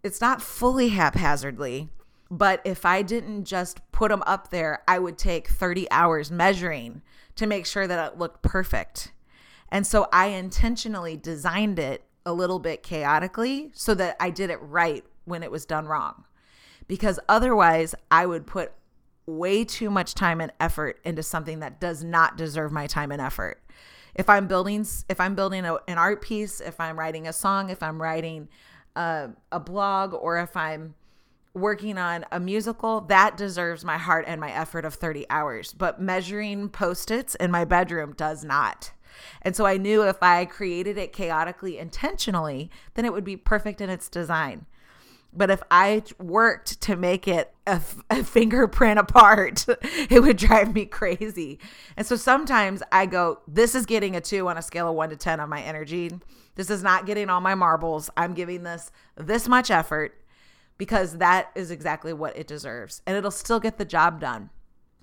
it's 0.03 0.21
not 0.21 0.41
fully 0.41 0.89
haphazardly, 0.89 1.89
but 2.29 2.61
if 2.65 2.85
I 2.85 3.01
didn't 3.01 3.45
just 3.45 3.79
put 3.91 4.09
them 4.09 4.23
up 4.25 4.49
there, 4.49 4.83
I 4.87 4.99
would 4.99 5.17
take 5.17 5.49
30 5.49 5.89
hours 5.91 6.31
measuring 6.31 7.01
to 7.35 7.45
make 7.45 7.65
sure 7.65 7.87
that 7.87 8.13
it 8.13 8.19
looked 8.19 8.41
perfect. 8.41 9.11
And 9.69 9.87
so 9.87 10.07
I 10.11 10.27
intentionally 10.27 11.15
designed 11.15 11.79
it 11.79 12.03
a 12.25 12.33
little 12.33 12.59
bit 12.59 12.83
chaotically 12.83 13.71
so 13.73 13.93
that 13.95 14.15
I 14.19 14.29
did 14.29 14.49
it 14.49 14.59
right 14.61 15.03
when 15.25 15.43
it 15.43 15.51
was 15.51 15.65
done 15.65 15.87
wrong. 15.87 16.25
Because 16.87 17.19
otherwise, 17.29 17.95
I 18.09 18.25
would 18.25 18.45
put 18.45 18.73
way 19.25 19.63
too 19.63 19.89
much 19.89 20.13
time 20.13 20.41
and 20.41 20.51
effort 20.59 20.99
into 21.03 21.23
something 21.23 21.59
that 21.59 21.79
does 21.79 22.03
not 22.03 22.37
deserve 22.37 22.71
my 22.71 22.87
time 22.87 23.11
and 23.11 23.21
effort. 23.21 23.61
If 24.13 24.29
I'm 24.29 24.47
building 24.47 24.85
if 25.09 25.19
I'm 25.19 25.35
building 25.35 25.65
a, 25.65 25.77
an 25.87 25.97
art 25.97 26.21
piece, 26.21 26.59
if 26.59 26.79
I'm 26.79 26.99
writing 26.99 27.27
a 27.27 27.33
song, 27.33 27.69
if 27.69 27.81
I'm 27.81 28.01
writing 28.01 28.49
a, 28.95 29.29
a 29.51 29.59
blog 29.59 30.13
or 30.13 30.37
if 30.39 30.57
I'm 30.57 30.95
working 31.53 31.97
on 31.97 32.25
a 32.31 32.39
musical, 32.39 33.01
that 33.01 33.37
deserves 33.37 33.83
my 33.83 33.97
heart 33.97 34.25
and 34.27 34.39
my 34.39 34.51
effort 34.51 34.85
of 34.85 34.93
30 34.95 35.25
hours. 35.29 35.73
But 35.73 36.01
measuring 36.01 36.69
post-its 36.69 37.35
in 37.35 37.51
my 37.51 37.65
bedroom 37.65 38.13
does 38.13 38.43
not. 38.43 38.91
And 39.41 39.55
so 39.55 39.65
I 39.65 39.77
knew 39.77 40.03
if 40.03 40.21
I 40.21 40.45
created 40.45 40.97
it 40.97 41.13
chaotically 41.13 41.77
intentionally, 41.77 42.69
then 42.93 43.05
it 43.05 43.13
would 43.13 43.23
be 43.23 43.37
perfect 43.37 43.81
in 43.81 43.89
its 43.89 44.09
design. 44.09 44.65
But 45.33 45.49
if 45.49 45.63
I 45.71 46.03
worked 46.19 46.81
to 46.81 46.95
make 46.95 47.27
it 47.27 47.53
a, 47.65 47.79
a, 48.09 48.23
fingerprint 48.23 48.99
apart, 48.99 49.65
it 50.09 50.21
would 50.21 50.37
drive 50.37 50.73
me 50.73 50.85
crazy. 50.85 51.59
And 51.95 52.05
so 52.05 52.15
sometimes 52.15 52.83
I 52.91 53.05
go, 53.05 53.39
this 53.47 53.73
is 53.73 53.85
getting 53.85 54.15
a 54.15 54.21
two 54.21 54.49
on 54.49 54.57
a 54.57 54.61
scale 54.61 54.89
of 54.89 54.95
one 54.95 55.09
to 55.09 55.15
10 55.15 55.39
on 55.39 55.49
my 55.49 55.61
energy. 55.61 56.11
This 56.55 56.69
is 56.69 56.83
not 56.83 57.05
getting 57.05 57.29
all 57.29 57.39
my 57.39 57.55
marbles. 57.55 58.09
I'm 58.17 58.33
giving 58.33 58.63
this 58.63 58.91
this 59.15 59.47
much 59.47 59.71
effort 59.71 60.17
because 60.77 61.17
that 61.19 61.51
is 61.55 61.71
exactly 61.71 62.11
what 62.11 62.35
it 62.35 62.47
deserves. 62.47 63.01
And 63.05 63.15
it'll 63.15 63.31
still 63.31 63.59
get 63.59 63.77
the 63.77 63.85
job 63.85 64.19
done. 64.19 64.49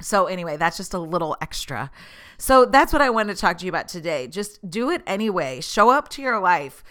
So, 0.01 0.27
anyway, 0.27 0.57
that's 0.57 0.77
just 0.77 0.95
a 0.95 0.99
little 0.99 1.37
extra. 1.41 1.91
So, 2.39 2.65
that's 2.65 2.93
what 2.93 3.03
I 3.03 3.11
wanted 3.11 3.35
to 3.35 3.41
talk 3.41 3.59
to 3.59 3.65
you 3.65 3.71
about 3.71 3.89
today. 3.89 4.27
Just 4.27 4.71
do 4.71 4.91
it 4.91 5.03
anyway. 5.07 5.61
Show 5.61 5.91
up 5.91 6.09
to 6.11 6.23
your 6.23 6.41
life. 6.41 6.85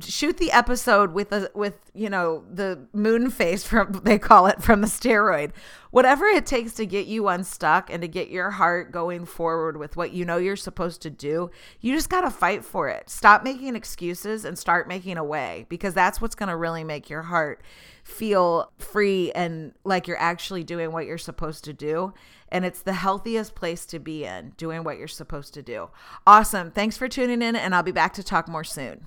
Shoot 0.00 0.38
the 0.38 0.50
episode 0.52 1.12
with 1.12 1.32
a 1.32 1.50
with 1.54 1.90
you 1.94 2.08
know 2.08 2.44
the 2.50 2.86
moon 2.92 3.30
face 3.30 3.64
from 3.64 3.92
they 4.04 4.18
call 4.18 4.46
it 4.46 4.62
from 4.62 4.80
the 4.80 4.86
steroid. 4.86 5.52
Whatever 5.90 6.24
it 6.26 6.46
takes 6.46 6.72
to 6.74 6.86
get 6.86 7.06
you 7.06 7.28
unstuck 7.28 7.90
and 7.90 8.00
to 8.00 8.08
get 8.08 8.30
your 8.30 8.52
heart 8.52 8.92
going 8.92 9.26
forward 9.26 9.76
with 9.76 9.96
what 9.96 10.12
you 10.12 10.24
know 10.24 10.38
you're 10.38 10.56
supposed 10.56 11.02
to 11.02 11.10
do. 11.10 11.50
You 11.80 11.94
just 11.94 12.08
got 12.08 12.22
to 12.22 12.30
fight 12.30 12.64
for 12.64 12.88
it. 12.88 13.10
Stop 13.10 13.44
making 13.44 13.76
excuses 13.76 14.46
and 14.46 14.58
start 14.58 14.88
making 14.88 15.18
a 15.18 15.24
way 15.24 15.66
because 15.68 15.92
that's 15.92 16.20
what's 16.20 16.34
going 16.34 16.48
to 16.48 16.56
really 16.56 16.84
make 16.84 17.10
your 17.10 17.22
heart 17.22 17.62
feel 18.02 18.72
free 18.78 19.30
and 19.32 19.74
like 19.84 20.08
you're 20.08 20.18
actually 20.18 20.64
doing 20.64 20.92
what 20.92 21.06
you're 21.06 21.18
supposed 21.18 21.64
to 21.64 21.72
do 21.72 22.14
and 22.52 22.64
it's 22.66 22.82
the 22.82 22.92
healthiest 22.92 23.54
place 23.54 23.86
to 23.86 23.98
be 23.98 24.24
in, 24.24 24.52
doing 24.56 24.84
what 24.84 24.98
you're 24.98 25.08
supposed 25.08 25.54
to 25.54 25.62
do. 25.62 25.88
Awesome. 26.26 26.70
Thanks 26.70 26.98
for 26.98 27.08
tuning 27.08 27.40
in, 27.40 27.56
and 27.56 27.74
I'll 27.74 27.82
be 27.82 27.92
back 27.92 28.12
to 28.14 28.22
talk 28.22 28.46
more 28.46 28.62
soon. 28.62 29.06